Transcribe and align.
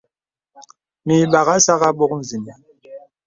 Mə 1.05 1.13
ìbàghā 1.23 1.55
sàk 1.65 1.81
àbok 1.89 2.13
zìnə. 2.29 2.53